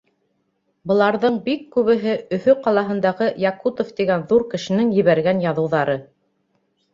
Быларҙың 0.91 1.35
бик 1.49 1.67
күбеһе 1.75 2.15
Өфө 2.37 2.55
ҡалаһындағы 2.69 3.27
Якутов 3.43 3.93
тигән 4.01 4.25
ҙур 4.33 4.47
кешенең 4.55 4.91
ебәргән 5.01 5.45
яҙыуҙары. 5.47 6.01